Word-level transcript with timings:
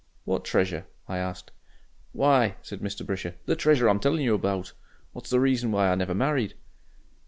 "What 0.23 0.43
treasure?" 0.43 0.87
I 1.07 1.19
asked. 1.19 1.51
"Why!" 2.11 2.55
said 2.63 2.79
Mr. 2.79 3.05
Brisher, 3.05 3.35
"the 3.45 3.55
treasure 3.55 3.87
I'm 3.87 3.99
telling 3.99 4.23
you 4.23 4.33
about, 4.33 4.73
what's 5.13 5.29
the 5.29 5.39
reason 5.39 5.71
why 5.71 5.91
I 5.91 5.93
never 5.93 6.15
married." 6.15 6.55